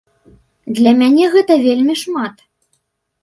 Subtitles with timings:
[0.77, 2.35] Для мяне гэта вельмі шмат!